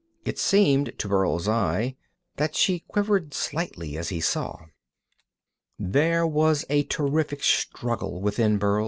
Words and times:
It 0.25 0.39
seemed 0.39 0.93
to 0.97 1.07
Burl's 1.07 1.47
eye 1.47 1.95
that 2.37 2.55
she 2.55 2.79
quivered 2.87 3.35
slightly 3.35 3.99
as 3.99 4.09
he 4.09 4.19
saw. 4.19 4.65
There 5.77 6.25
was 6.25 6.65
a 6.71 6.85
terrific 6.85 7.43
struggle 7.43 8.19
within 8.19 8.57
Burl. 8.57 8.79